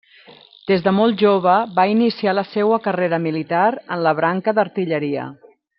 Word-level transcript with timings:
Des 0.69 0.85
de 0.85 0.93
molt 0.99 1.19
jove 1.23 1.57
va 1.75 1.85
iniciar 1.91 2.35
la 2.39 2.45
seua 2.55 2.81
carrera 2.89 3.23
militar 3.29 3.69
en 3.85 4.03
la 4.09 4.19
branca 4.23 4.59
d'artilleria. 4.61 5.33